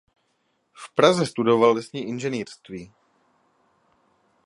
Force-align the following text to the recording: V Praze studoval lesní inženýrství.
V 0.73 0.93
Praze 0.95 1.25
studoval 1.25 1.71
lesní 1.73 2.01
inženýrství. 2.07 2.93